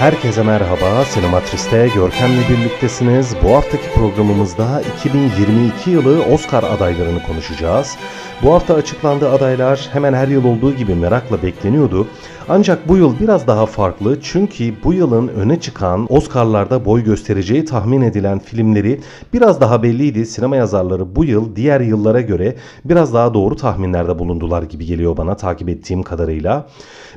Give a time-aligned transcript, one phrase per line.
[0.00, 3.34] Herkese merhaba, Sinematris'te Görkem'le birliktesiniz.
[3.44, 7.96] Bu haftaki programımızda 2022 yılı Oscar adaylarını konuşacağız.
[8.42, 12.06] Bu hafta açıklandığı adaylar hemen her yıl olduğu gibi merakla bekleniyordu.
[12.48, 18.02] Ancak bu yıl biraz daha farklı çünkü bu yılın öne çıkan Oscar'larda boy göstereceği tahmin
[18.02, 19.00] edilen filmleri
[19.32, 20.26] biraz daha belliydi.
[20.26, 25.36] Sinema yazarları bu yıl diğer yıllara göre biraz daha doğru tahminlerde bulundular gibi geliyor bana
[25.36, 26.66] takip ettiğim kadarıyla.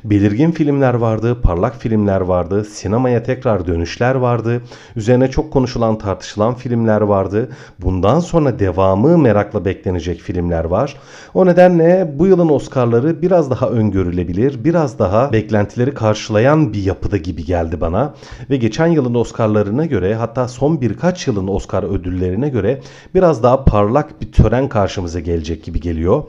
[0.04, 4.62] Belirgin filmler vardı, parlak filmler vardı, sinemaya tekrar dönüşler vardı,
[4.96, 7.48] üzerine çok konuşulan tartışılan filmler vardı.
[7.78, 10.96] Bundan sonra devamı merakla beklenecek filmler var.
[11.34, 17.44] O nedenle bu yılın Oscar'ları biraz daha öngörülebilir, biraz daha beklentileri karşılayan bir yapıda gibi
[17.44, 18.14] geldi bana.
[18.50, 22.80] Ve geçen yılın Oscar'larına göre hatta son birkaç yılın Oscar ödüllerine göre
[23.14, 26.22] biraz daha parlak bir tören karşımıza gelecek gibi geliyor.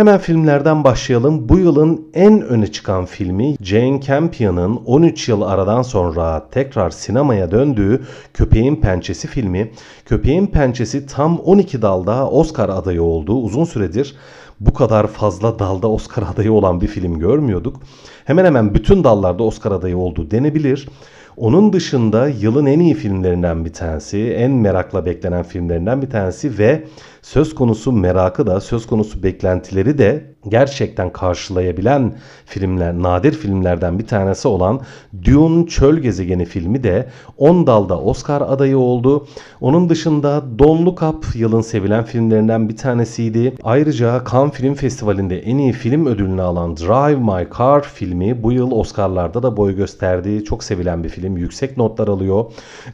[0.00, 1.48] Hemen filmlerden başlayalım.
[1.48, 8.02] Bu yılın en öne çıkan filmi Jane Campion'ın 13 yıl aradan sonra tekrar sinemaya döndüğü
[8.34, 9.72] Köpeğin Pençesi filmi.
[10.04, 13.34] Köpeğin Pençesi tam 12 dalda Oscar adayı oldu.
[13.34, 14.16] Uzun süredir
[14.60, 17.80] bu kadar fazla dalda Oscar adayı olan bir film görmüyorduk.
[18.24, 20.88] Hemen hemen bütün dallarda Oscar adayı oldu denebilir.
[21.36, 26.84] Onun dışında yılın en iyi filmlerinden bir tanesi, en merakla beklenen filmlerinden bir tanesi ve
[27.22, 32.14] söz konusu merakı da söz konusu beklentileri de gerçekten karşılayabilen
[32.46, 34.80] filmler, nadir filmlerden bir tanesi olan
[35.24, 39.26] Dune Çöl Gezegeni filmi de 10 dalda Oscar adayı oldu.
[39.60, 43.54] Onun dışında Don't Look Up yılın sevilen filmlerinden bir tanesiydi.
[43.62, 48.70] Ayrıca Cannes Film Festivali'nde en iyi film ödülünü alan Drive My Car filmi bu yıl
[48.70, 51.36] Oscar'larda da boy gösterdiği çok sevilen bir film.
[51.36, 52.44] Yüksek notlar alıyor.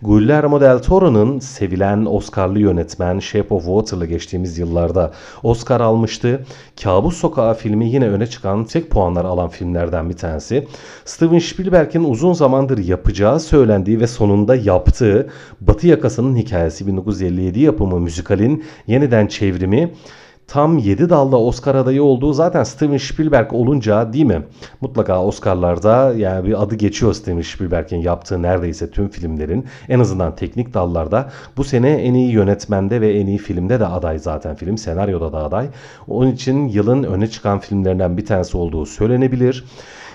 [0.03, 5.13] Guillermo del Toro'nun sevilen Oscar'lı yönetmen Shape of Water'la geçtiğimiz yıllarda
[5.43, 6.45] Oscar almıştı.
[6.83, 10.69] Kabus Sokağı filmi yine öne çıkan tek puanlar alan filmlerden bir tanesi.
[11.05, 15.29] Steven Spielberg'in uzun zamandır yapacağı söylendiği ve sonunda yaptığı
[15.61, 19.93] Batı Yakası'nın hikayesi 1957 yapımı müzikalin yeniden çevrimi
[20.49, 24.43] tam 7 dalda Oscar adayı olduğu zaten Steven Spielberg olunca değil mi?
[24.81, 30.75] Mutlaka Oscar'larda yani bir adı geçiyor Steven Spielberg'in yaptığı neredeyse tüm filmlerin en azından teknik
[30.75, 35.33] dallarda bu sene en iyi yönetmende ve en iyi filmde de aday zaten film senaryoda
[35.33, 35.69] da aday.
[36.09, 39.65] Onun için yılın öne çıkan filmlerinden bir tanesi olduğu söylenebilir.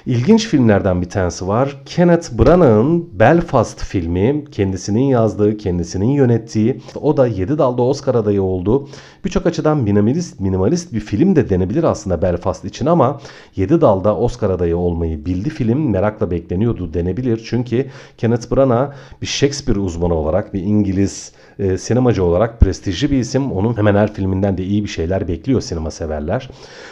[0.05, 1.81] İlginç filmlerden bir tanesi var.
[1.85, 4.45] Kenneth Branagh'ın Belfast filmi.
[4.51, 6.81] Kendisinin yazdığı, kendisinin yönettiği.
[7.01, 8.87] O da 7 dalda Oscar adayı oldu.
[9.25, 13.21] Birçok açıdan minimalist, minimalist bir film de denebilir aslında Belfast için ama
[13.55, 15.89] 7 dalda Oscar adayı olmayı bildi film.
[15.89, 17.41] Merakla bekleniyordu denebilir.
[17.45, 17.85] Çünkü
[18.17, 23.51] Kenneth Branagh bir Shakespeare uzmanı olarak, bir İngiliz e, sinemacı olarak prestijli bir isim.
[23.51, 26.49] Onun hemen her filminden de iyi bir şeyler bekliyor sinema severler.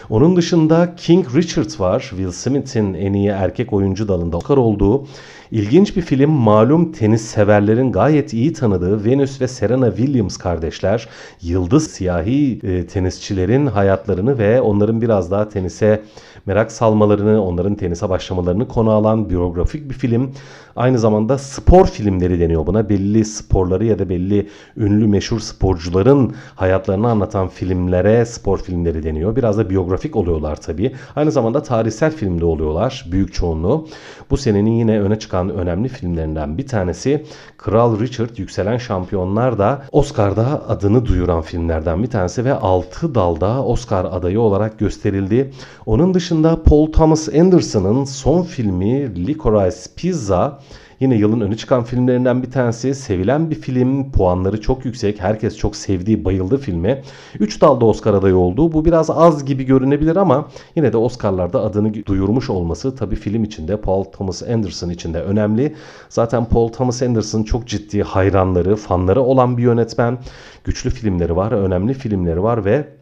[0.09, 1.99] Onun dışında King Richard var.
[2.09, 5.05] Will Smith'in en iyi erkek oyuncu dalında Oscar olduğu
[5.51, 11.09] İlginç bir film malum tenis severlerin gayet iyi tanıdığı Venus ve Serena Williams kardeşler
[11.41, 16.03] yıldız siyahi e, tenisçilerin hayatlarını ve onların biraz daha tenise
[16.45, 20.31] merak salmalarını, onların tenise başlamalarını konu alan biyografik bir film.
[20.75, 22.89] Aynı zamanda spor filmleri deniyor buna.
[22.89, 29.35] Belli sporları ya da belli ünlü meşhur sporcuların hayatlarını anlatan filmlere spor filmleri deniyor.
[29.35, 30.95] Biraz da biyografik oluyorlar tabii.
[31.15, 33.87] Aynı zamanda tarihsel filmde oluyorlar büyük çoğunluğu.
[34.29, 37.25] Bu senenin yine öne çıkan önemli filmlerinden bir tanesi
[37.57, 44.05] Kral Richard Yükselen Şampiyonlar da Oscar'da adını duyuran filmlerden bir tanesi ve 6 dalda Oscar
[44.05, 45.51] adayı olarak gösterildi.
[45.85, 50.59] Onun dışında Paul Thomas Anderson'ın son filmi Licorice Pizza
[50.99, 52.95] Yine yılın öne çıkan filmlerinden bir tanesi.
[52.95, 54.11] Sevilen bir film.
[54.11, 55.21] Puanları çok yüksek.
[55.21, 57.01] Herkes çok sevdiği, bayıldı filme.
[57.39, 58.73] 3 dalda Oscar adayı oldu.
[58.73, 63.81] Bu biraz az gibi görünebilir ama yine de Oscar'larda adını duyurmuş olması tabii film içinde
[63.81, 65.75] Paul Thomas Anderson için de önemli.
[66.09, 70.17] Zaten Paul Thomas Anderson çok ciddi hayranları, fanları olan bir yönetmen.
[70.63, 72.98] Güçlü filmleri var, önemli filmleri var ve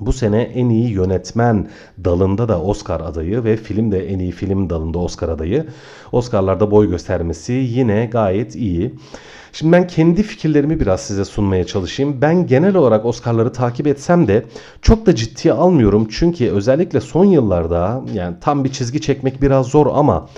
[0.00, 1.68] bu sene en iyi yönetmen
[2.04, 5.66] dalında da Oscar adayı ve film de en iyi film dalında Oscar adayı.
[6.12, 8.94] Oscar'larda boy göstermesi yine gayet iyi.
[9.52, 12.20] Şimdi ben kendi fikirlerimi biraz size sunmaya çalışayım.
[12.20, 14.44] Ben genel olarak Oscar'ları takip etsem de
[14.82, 16.08] çok da ciddiye almıyorum.
[16.10, 20.28] Çünkü özellikle son yıllarda yani tam bir çizgi çekmek biraz zor ama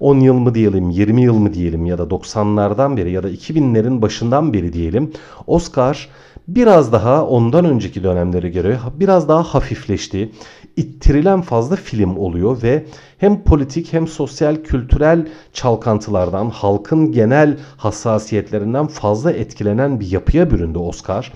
[0.00, 4.02] 10 yıl mı diyelim, 20 yıl mı diyelim ya da 90'lardan beri ya da 2000'lerin
[4.02, 5.12] başından beri diyelim
[5.46, 6.08] Oscar
[6.48, 10.32] biraz daha ondan önceki dönemlere göre biraz daha hafifleşti.
[10.76, 12.86] İttirilen fazla film oluyor ve
[13.18, 21.32] hem politik hem sosyal kültürel çalkantılardan, halkın genel hassasiyetlerinden fazla etkilenen bir yapıya büründü Oscar.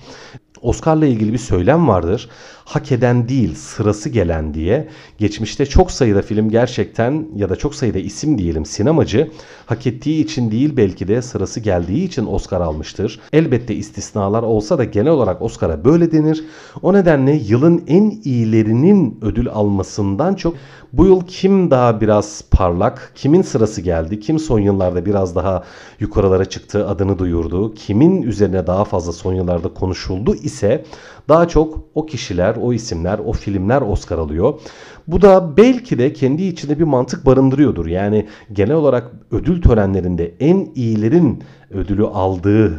[0.61, 2.29] Oscar'la ilgili bir söylem vardır.
[2.65, 4.87] Hak eden değil, sırası gelen diye.
[5.17, 9.31] Geçmişte çok sayıda film gerçekten ya da çok sayıda isim diyelim sinemacı
[9.65, 13.19] hak ettiği için değil belki de sırası geldiği için Oscar almıştır.
[13.33, 16.43] Elbette istisnalar olsa da genel olarak Oscar'a böyle denir.
[16.81, 20.55] O nedenle yılın en iyilerinin ödül almasından çok
[20.93, 25.63] bu yıl kim daha biraz parlak, kimin sırası geldi, kim son yıllarda biraz daha
[25.99, 30.85] yukarılara çıktı, adını duyurdu, kimin üzerine daha fazla son yıllarda konuşuldu ise
[31.29, 34.59] daha çok o kişiler, o isimler, o filmler Oscar alıyor.
[35.07, 37.85] Bu da belki de kendi içinde bir mantık barındırıyordur.
[37.85, 42.71] Yani genel olarak ödül törenlerinde en iyilerin ödülü aldığı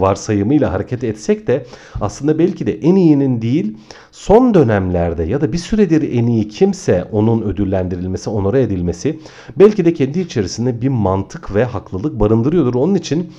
[0.00, 1.66] varsayımıyla hareket etsek de
[2.00, 3.76] aslında belki de en iyinin değil
[4.12, 9.18] son dönemlerde ya da bir süredir en iyi kimse onun ödüllendirilmesi, onore edilmesi
[9.58, 12.74] belki de kendi içerisinde bir mantık ve haklılık barındırıyordur.
[12.74, 13.32] Onun için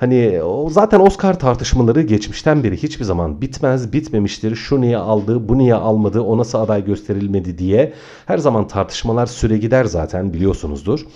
[0.00, 4.56] Hani zaten Oscar tartışmaları geçmişten beri hiçbir zaman bitmez, bitmemiştir.
[4.56, 7.92] Şu niye aldı, bu niye almadı, o nasıl aday gösterilmedi diye
[8.26, 11.06] her zaman tartışmalar süre gider zaten biliyorsunuzdur.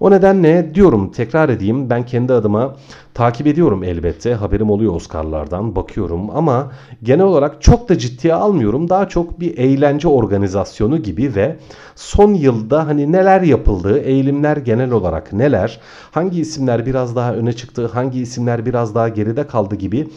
[0.00, 2.76] O nedenle diyorum tekrar edeyim ben kendi adıma
[3.14, 4.34] takip ediyorum elbette.
[4.34, 8.88] Haberim oluyor Oscar'lardan bakıyorum ama genel olarak çok da ciddiye almıyorum.
[8.88, 11.56] Daha çok bir eğlence organizasyonu gibi ve
[11.96, 15.80] son yılda hani neler yapıldı, eğilimler genel olarak neler,
[16.10, 20.08] hangi isimler biraz daha öne çıktı, hangi isimler biraz daha geride kaldı gibi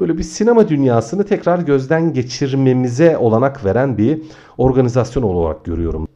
[0.00, 4.22] böyle bir sinema dünyasını tekrar gözden geçirmemize olanak veren bir
[4.58, 6.08] organizasyon olarak görüyorum.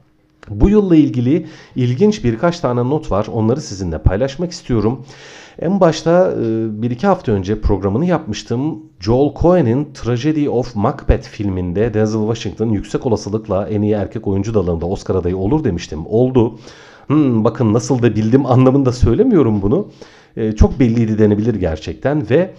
[0.49, 3.26] Bu yılla ilgili ilginç birkaç tane not var.
[3.32, 5.05] Onları sizinle paylaşmak istiyorum.
[5.58, 8.82] En başta e, bir iki hafta önce programını yapmıştım.
[9.00, 14.87] Joel Cohen'in Tragedy of Macbeth filminde Denzel Washington yüksek olasılıkla en iyi erkek oyuncu dalında
[14.87, 16.06] Oscar adayı olur demiştim.
[16.06, 16.59] Oldu.
[17.06, 19.88] Hmm, bakın nasıl da bildim anlamında söylemiyorum bunu.
[20.37, 22.50] E, çok belliydi denebilir gerçekten ve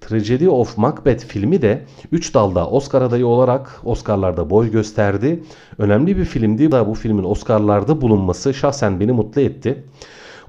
[0.00, 5.42] Tragedy of Macbeth filmi de 3 dalda Oscar adayı olarak Oscar'larda boy gösterdi.
[5.78, 6.70] Önemli bir filmdi.
[6.70, 9.84] Bu filmin Oscar'larda bulunması şahsen beni mutlu etti.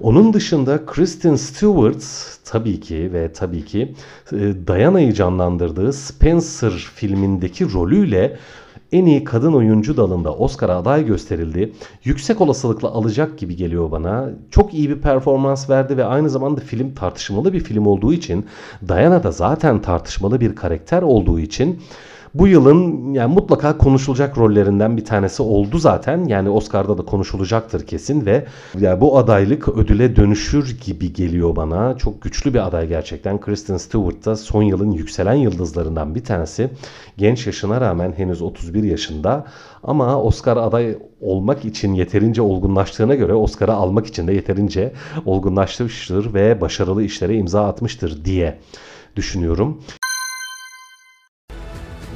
[0.00, 2.04] Onun dışında Kristen Stewart
[2.44, 3.94] tabii ki ve tabii ki
[4.32, 4.36] e,
[4.66, 8.36] Diana'yı canlandırdığı Spencer filmindeki rolüyle
[8.92, 11.72] en iyi kadın oyuncu dalında Oscar'a aday gösterildi.
[12.04, 14.30] Yüksek olasılıkla alacak gibi geliyor bana.
[14.50, 18.46] Çok iyi bir performans verdi ve aynı zamanda film tartışmalı bir film olduğu için
[18.88, 21.80] Diana da zaten tartışmalı bir karakter olduğu için
[22.34, 26.24] bu yılın yani mutlaka konuşulacak rollerinden bir tanesi oldu zaten.
[26.24, 28.46] Yani Oscar'da da konuşulacaktır kesin ve
[28.78, 31.96] yani bu adaylık ödüle dönüşür gibi geliyor bana.
[31.96, 33.40] Çok güçlü bir aday gerçekten.
[33.40, 36.70] Kristen Stewart da son yılın yükselen yıldızlarından bir tanesi.
[37.16, 39.46] Genç yaşına rağmen henüz 31 yaşında
[39.82, 44.92] ama Oscar aday olmak için yeterince olgunlaştığına göre Oscar'ı almak için de yeterince
[45.26, 48.58] olgunlaşmıştır ve başarılı işlere imza atmıştır diye
[49.16, 49.80] düşünüyorum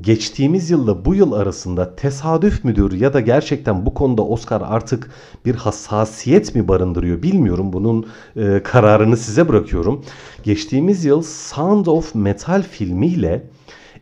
[0.00, 5.10] geçtiğimiz yılla bu yıl arasında tesadüf müdür ya da gerçekten bu konuda Oscar artık
[5.44, 7.72] bir hassasiyet mi barındırıyor bilmiyorum.
[7.72, 10.04] Bunun e, kararını size bırakıyorum.
[10.42, 13.50] Geçtiğimiz yıl Sound of Metal filmiyle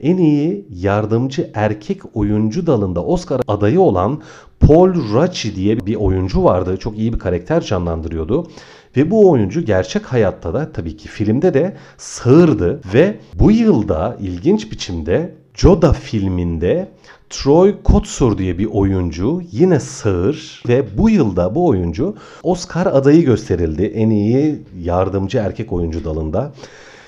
[0.01, 4.23] en iyi yardımcı erkek oyuncu dalında Oscar adayı olan
[4.61, 6.77] Paul Raci diye bir oyuncu vardı.
[6.77, 8.47] Çok iyi bir karakter canlandırıyordu.
[8.97, 14.73] Ve bu oyuncu gerçek hayatta da tabii ki filmde de sağırdı ve bu yılda ilginç
[14.73, 16.89] biçimde Joda filminde
[17.31, 23.83] Troy Kotsur diye bir oyuncu yine sağır ve bu yılda bu oyuncu Oscar adayı gösterildi
[23.83, 26.53] en iyi yardımcı erkek oyuncu dalında.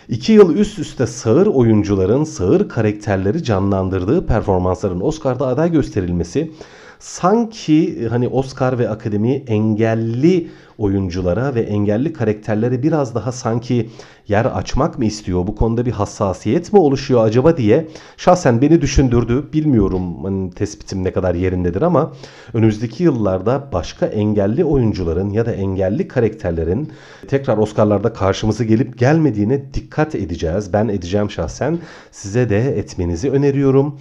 [0.09, 6.53] İki yıl üst üste sağır oyuncuların sağır karakterleri canlandırdığı performansların Oscar'da aday gösterilmesi
[6.99, 10.49] sanki hani Oscar ve Akademi engelli
[10.79, 13.91] oyunculara ve engelli karakterlere biraz daha sanki
[14.29, 15.47] yer açmak mı istiyor?
[15.47, 19.53] Bu konuda bir hassasiyet mi oluşuyor acaba diye şahsen beni düşündürdü.
[19.53, 22.13] Bilmiyorum hani tespitim ne kadar yerindedir ama
[22.55, 26.93] önümüzdeki yıllarda başka engelli oyuncuların ya da engelli karakterlerin
[27.29, 30.73] tekrar Oscar'larda karşımıza gelip gelmediğine dikkat edeceğiz.
[30.73, 31.79] Ben edeceğim şahsen.
[32.11, 33.99] Size de etmenizi öneriyorum.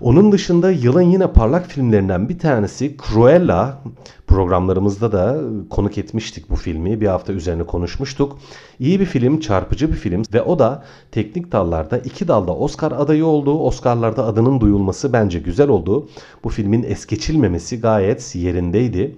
[0.00, 3.78] Onun dışında yılın yine parlak filmlerinden bir tanesi Cruella.
[4.26, 7.00] Programlarımızda da konuk etmiştik bu filmi.
[7.00, 8.38] Bir hafta üzerine konuşmuştuk.
[8.78, 13.26] İyi bir film, çarpıcı bir film ve o da teknik dallarda iki dalda Oscar adayı
[13.26, 13.58] oldu.
[13.58, 16.08] Oscar'larda adının duyulması bence güzel oldu.
[16.44, 19.16] Bu filmin es geçilmemesi gayet yerindeydi.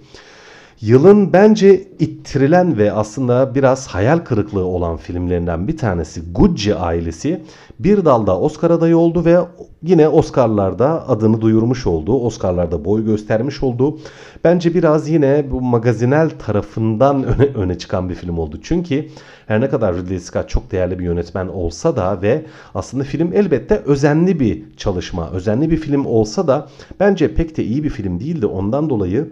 [0.81, 7.43] Yılın bence ittirilen ve aslında biraz hayal kırıklığı olan filmlerinden bir tanesi Gucci ailesi
[7.79, 9.37] bir dalda Oscar adayı oldu ve
[9.83, 12.19] yine Oscar'larda adını duyurmuş oldu.
[12.19, 13.99] Oscar'larda boy göstermiş oldu.
[14.43, 18.59] Bence biraz yine bu magazinel tarafından öne, öne çıkan bir film oldu.
[18.63, 19.07] Çünkü
[19.47, 23.75] her ne kadar Ridley Scott çok değerli bir yönetmen olsa da ve aslında film elbette
[23.75, 26.67] özenli bir çalışma, özenli bir film olsa da
[26.99, 28.45] bence pek de iyi bir film değildi.
[28.45, 29.29] Ondan dolayı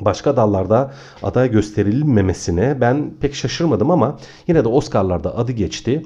[0.00, 0.92] başka dallarda
[1.22, 6.02] aday gösterilmemesine ben pek şaşırmadım ama yine de Oscar'larda adı geçti.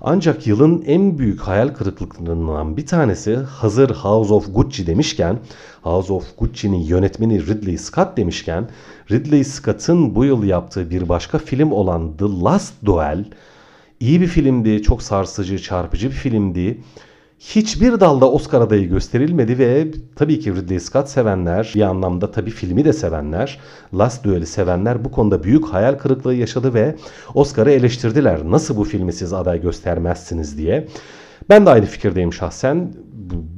[0.00, 5.38] Ancak yılın en büyük hayal kırıklıklarından bir tanesi hazır House of Gucci demişken
[5.82, 8.68] House of Gucci'nin yönetmeni Ridley Scott demişken
[9.10, 13.24] Ridley Scott'ın bu yıl yaptığı bir başka film olan The Last Duel
[14.00, 16.80] iyi bir filmdi, çok sarsıcı, çarpıcı bir filmdi
[17.42, 22.84] hiçbir dalda Oscar adayı gösterilmedi ve tabii ki Ridley Scott sevenler, bir anlamda tabii filmi
[22.84, 23.60] de sevenler,
[23.94, 26.96] Last Duel'i sevenler bu konuda büyük hayal kırıklığı yaşadı ve
[27.34, 28.40] Oscar'ı eleştirdiler.
[28.44, 30.88] Nasıl bu filmi siz aday göstermezsiniz diye.
[31.48, 32.92] Ben de aynı fikirdeyim şahsen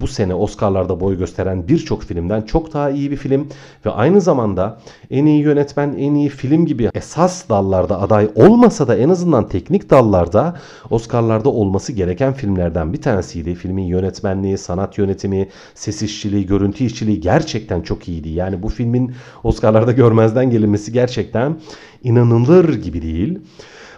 [0.00, 3.48] bu sene Oscar'larda boy gösteren birçok filmden çok daha iyi bir film
[3.86, 8.96] ve aynı zamanda en iyi yönetmen, en iyi film gibi esas dallarda aday olmasa da
[8.96, 10.56] en azından teknik dallarda
[10.90, 13.54] Oscar'larda olması gereken filmlerden bir tanesiydi.
[13.54, 18.28] Filmin yönetmenliği, sanat yönetimi, ses işçiliği, görüntü işçiliği gerçekten çok iyiydi.
[18.28, 19.14] Yani bu filmin
[19.44, 21.60] Oscar'larda görmezden gelinmesi gerçekten
[22.02, 23.38] inanılır gibi değil.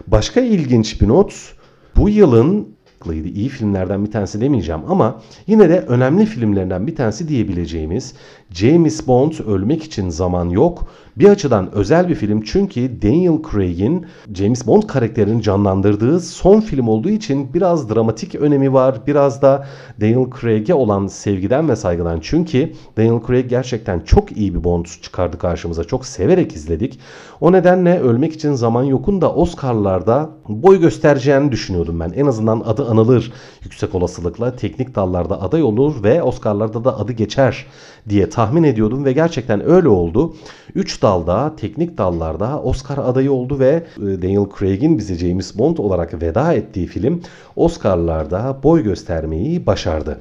[0.07, 1.53] Başka ilginç bir not
[1.95, 3.27] bu yılın farklıydı.
[3.27, 8.13] İyi filmlerden bir tanesi demeyeceğim ama yine de önemli filmlerden bir tanesi diyebileceğimiz
[8.53, 10.87] James Bond Ölmek için Zaman Yok
[11.19, 17.09] bir açıdan özel bir film çünkü Daniel Craig'in James Bond karakterini canlandırdığı son film olduğu
[17.09, 19.01] için biraz dramatik önemi var.
[19.07, 19.67] Biraz da
[20.01, 22.19] Daniel Craig'e olan sevgiden ve saygıdan.
[22.21, 25.83] Çünkü Daniel Craig gerçekten çok iyi bir Bond çıkardı karşımıza.
[25.83, 26.99] Çok severek izledik.
[27.41, 32.11] O nedenle Ölmek için Zaman Yok'un da Oscar'larda boy göstereceğini düşünüyordum ben.
[32.15, 34.55] En azından adı anılır yüksek olasılıkla.
[34.55, 37.65] Teknik dallarda aday olur ve Oscar'larda da adı geçer
[38.09, 40.35] diye tahmin ediyordum ve gerçekten öyle oldu.
[40.75, 46.21] 3 dalda, teknik dallarda Oscar adayı oldu ve e, Daniel Craig'in bize James Bond olarak
[46.21, 47.21] veda ettiği film
[47.55, 50.19] Oscar'larda boy göstermeyi başardı.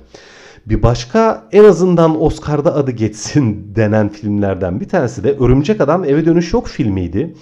[0.66, 6.26] Bir başka en azından Oscar'da adı geçsin denen filmlerden bir tanesi de Örümcek Adam Eve
[6.26, 7.34] Dönüş Yok filmiydi.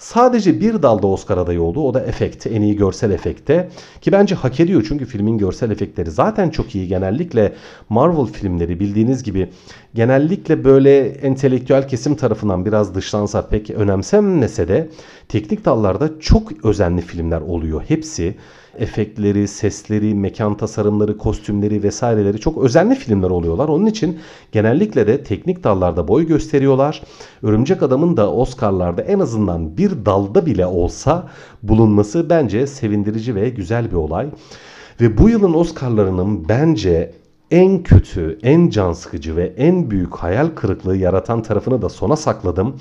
[0.00, 1.80] Sadece bir dalda Oscar adayı oldu.
[1.80, 3.68] O da efekt, en iyi görsel efekte.
[4.00, 6.88] Ki bence hak ediyor çünkü filmin görsel efektleri zaten çok iyi.
[6.88, 7.52] Genellikle
[7.88, 9.50] Marvel filmleri bildiğiniz gibi
[9.94, 14.88] genellikle böyle entelektüel kesim tarafından biraz dışlansa pek önemsenmese de
[15.28, 17.82] teknik dallarda çok özenli filmler oluyor.
[17.88, 18.34] Hepsi
[18.78, 23.68] efektleri, sesleri, mekan tasarımları, kostümleri vesaireleri çok özenli filmler oluyorlar.
[23.68, 24.18] Onun için
[24.52, 27.02] genellikle de teknik dallarda boy gösteriyorlar.
[27.42, 31.28] Örümcek Adam'ın da Oscar'larda en azından bir dalda bile olsa
[31.62, 34.28] bulunması bence sevindirici ve güzel bir olay.
[35.00, 37.12] Ve bu yılın Oscar'larının bence
[37.50, 42.76] en kötü, en can sıkıcı ve en büyük hayal kırıklığı yaratan tarafını da sona sakladım.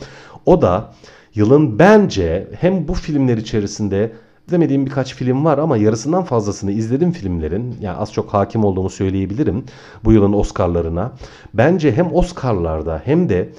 [0.45, 0.93] O da
[1.35, 4.11] yılın bence hem bu filmler içerisinde
[4.47, 7.75] izlemediğim birkaç film var ama yarısından fazlasını izledim filmlerin.
[7.81, 9.63] Yani az çok hakim olduğumu söyleyebilirim
[10.03, 11.11] bu yılın Oscar'larına.
[11.53, 13.49] Bence hem Oscar'larda hem de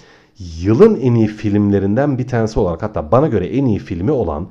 [0.62, 4.48] yılın en iyi filmlerinden bir tanesi olarak hatta bana göre en iyi filmi olan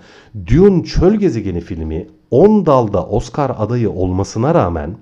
[0.48, 4.96] Dune Çöl Gezegeni filmi 10 dalda Oscar adayı olmasına rağmen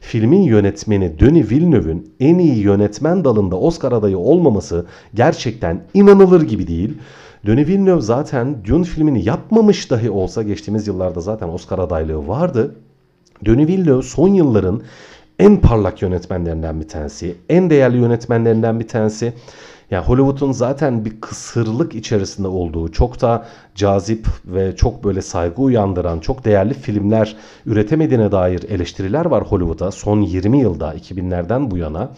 [0.00, 6.98] filmin yönetmeni Denis Villeneuve'ün en iyi yönetmen dalında Oscar adayı olmaması gerçekten inanılır gibi değil.
[7.46, 12.74] Denis Villeneuve zaten Dune filmini yapmamış dahi olsa geçtiğimiz yıllarda zaten Oscar adaylığı vardı.
[13.46, 14.82] Denis Villeneuve son yılların
[15.38, 19.32] en parlak yönetmenlerinden bir tanesi, en değerli yönetmenlerinden bir tanesi.
[19.90, 26.20] Yani Hollywood'un zaten bir kısırlık içerisinde olduğu, çok da cazip ve çok böyle saygı uyandıran,
[26.20, 32.10] çok değerli filmler üretemediğine dair eleştiriler var Hollywood'a son 20 yılda, 2000'lerden bu yana.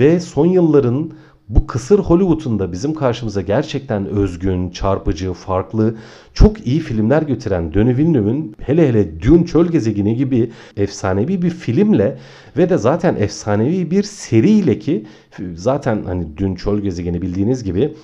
[0.00, 1.12] Ve son yılların
[1.48, 5.94] bu kısır Hollywood'un da bizim karşımıza gerçekten özgün, çarpıcı, farklı,
[6.34, 12.18] çok iyi filmler götüren Denis Villeneuve'ün hele hele Dune Çöl Gezegeni gibi efsanevi bir filmle
[12.56, 15.06] ve de zaten efsanevi bir seriyle ki
[15.54, 17.94] zaten hani Dune Çöl Gezegeni bildiğiniz gibi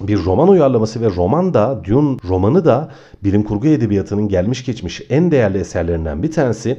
[0.00, 2.90] bir roman uyarlaması ve roman da Dune romanı da
[3.24, 6.78] bilim kurgu edebiyatının gelmiş geçmiş en değerli eserlerinden bir tanesi.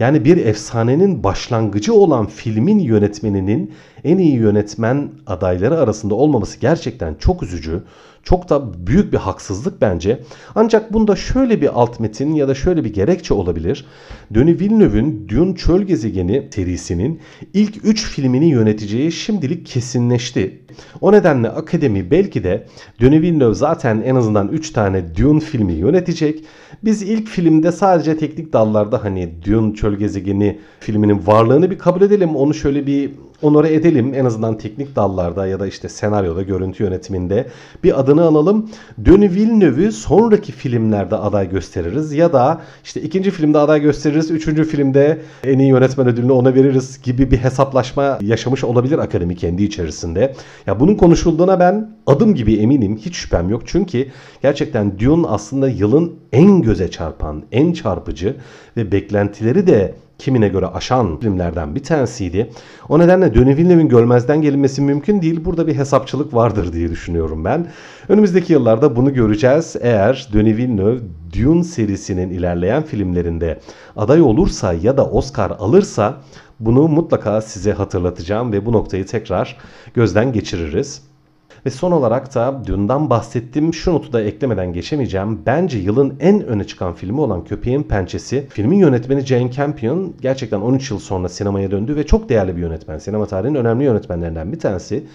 [0.00, 3.72] Yani bir efsanenin başlangıcı olan filmin yönetmeninin
[4.04, 7.82] en iyi yönetmen adayları arasında olmaması gerçekten çok üzücü.
[8.22, 10.20] Çok da büyük bir haksızlık bence.
[10.54, 13.86] Ancak bunda şöyle bir alt metin ya da şöyle bir gerekçe olabilir.
[14.30, 17.20] Denis Villeneuve'ün Dune Çöl Gezegeni serisinin
[17.54, 20.62] ilk 3 filmini yöneteceği şimdilik kesinleşti.
[21.00, 22.66] O nedenle akademi belki de
[23.00, 26.44] Denis Villeneuve zaten en azından 3 tane Dune filmi yönetecek.
[26.84, 32.36] Biz ilk filmde sadece teknik dallarda hani Dune Çöl Gezegeni filminin varlığını bir kabul edelim.
[32.36, 33.10] Onu şöyle bir
[33.42, 34.14] onore edelim.
[34.14, 37.46] En azından teknik dallarda ya da işte senaryoda, görüntü yönetiminde
[37.84, 38.70] bir adını analım.
[38.98, 45.18] Denis Villeneuve'ü sonraki filmlerde aday gösteririz ya da işte ikinci filmde aday gösteririz, üçüncü filmde
[45.44, 50.34] en iyi yönetmen ödülünü ona veririz gibi bir hesaplaşma yaşamış olabilir akademi kendi içerisinde.
[50.66, 52.96] Ya bunun konuşulduğuna ben adım gibi eminim.
[52.96, 53.62] Hiç şüphem yok.
[53.66, 54.06] Çünkü
[54.42, 58.36] gerçekten Dune aslında yılın en göze çarpan, en çarpıcı
[58.76, 62.50] ve beklentileri de kimine göre aşan filmlerden bir tanesiydi.
[62.88, 65.44] O nedenle Denis Villeneuve'in görmezden gelinmesi mümkün değil.
[65.44, 67.66] Burada bir hesapçılık vardır diye düşünüyorum ben.
[68.08, 69.76] Önümüzdeki yıllarda bunu göreceğiz.
[69.80, 70.98] Eğer Denis Villeneuve
[71.38, 73.60] Dune serisinin ilerleyen filmlerinde
[73.96, 76.16] aday olursa ya da Oscar alırsa
[76.60, 79.56] bunu mutlaka size hatırlatacağım ve bu noktayı tekrar
[79.94, 81.09] gözden geçiririz.
[81.66, 85.38] Ve son olarak da dünden bahsettiğim şu notu da eklemeden geçemeyeceğim.
[85.46, 88.46] Bence yılın en öne çıkan filmi olan Köpeğin Pençesi.
[88.50, 92.98] Filmin yönetmeni Jane Campion gerçekten 13 yıl sonra sinemaya döndü ve çok değerli bir yönetmen.
[92.98, 95.06] Sinema tarihinin önemli yönetmenlerinden bir tanesi.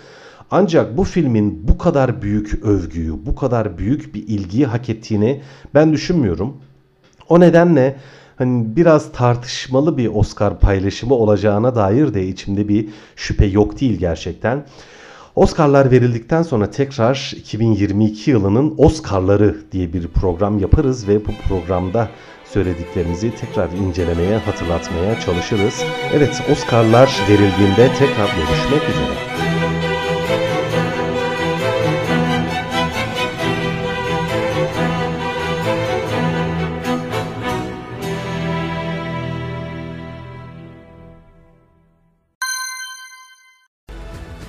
[0.52, 5.42] Ancak bu filmin bu kadar büyük övgüyü, bu kadar büyük bir ilgiyi hak ettiğini
[5.74, 6.58] ben düşünmüyorum.
[7.30, 7.96] O nedenle
[8.36, 14.66] hani biraz tartışmalı bir Oscar paylaşımı olacağına dair de içimde bir şüphe yok değil gerçekten.
[15.36, 22.10] Oscar'lar verildikten sonra tekrar 2022 yılının Oscar'ları diye bir program yaparız ve bu programda
[22.46, 25.84] söylediklerimizi tekrar incelemeye, hatırlatmaya çalışırız.
[26.14, 29.55] Evet, Oscar'lar verildiğinde tekrar görüşmek üzere.